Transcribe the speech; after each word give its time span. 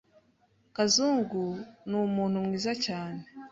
Kazungu 0.75 1.43
numuntu 1.89 2.37
mwiza 2.45 2.73
cyane. 2.85 3.21